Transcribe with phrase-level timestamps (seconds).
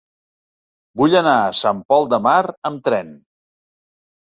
[1.01, 2.41] Vull anar a Sant Pol de Mar
[2.73, 3.15] amb tren.